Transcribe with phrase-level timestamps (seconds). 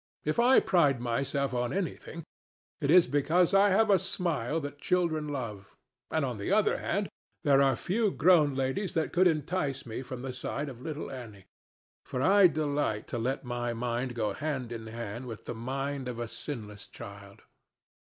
[0.25, 2.23] If I pride myself on anything,
[2.79, 5.75] it is because I have a smile that children love;
[6.09, 7.07] and, on the other hand,
[7.43, 11.45] there are few grown ladies that could entice me from the side of little Annie,
[12.03, 16.17] for I delight to let my mind go hand in hand with the mind of
[16.17, 17.43] a sinless child.